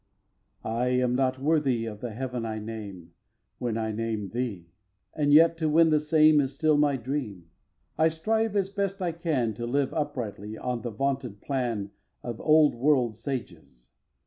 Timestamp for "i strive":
7.99-8.55